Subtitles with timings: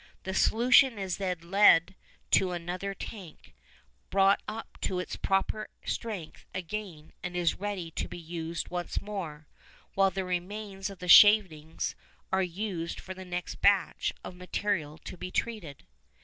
[0.23, 1.93] The solution is then led
[2.31, 3.53] to another tank,
[4.09, 9.45] brought up to its proper strength again and is ready to be used once more,
[9.93, 11.93] while the remains of the shavings
[12.33, 15.83] are used for the next batch of material to be treated.